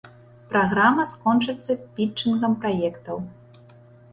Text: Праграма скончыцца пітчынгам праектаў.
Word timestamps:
Праграма 0.53 1.03
скончыцца 1.11 1.71
пітчынгам 1.99 2.57
праектаў. 2.65 3.17